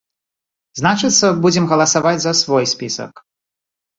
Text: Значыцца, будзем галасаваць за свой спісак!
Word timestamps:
Значыцца, 0.79 1.27
будзем 1.43 1.67
галасаваць 1.73 2.23
за 2.25 2.33
свой 2.41 2.65
спісак! 2.75 3.13